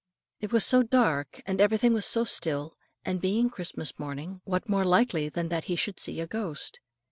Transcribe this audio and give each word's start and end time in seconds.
It 0.39 0.51
was 0.51 0.65
so 0.65 0.81
dark, 0.81 1.43
and 1.45 1.61
everything 1.61 1.93
was 1.93 2.07
so 2.07 2.23
still, 2.23 2.73
and 3.05 3.21
being 3.21 3.51
Christmas 3.51 3.99
morning, 3.99 4.41
what 4.45 4.67
more 4.67 4.83
likely 4.83 5.29
than 5.29 5.49
that 5.49 5.65
he 5.65 5.75
should 5.75 5.99
see 5.99 6.19
a 6.19 6.25
ghost. 6.25 6.79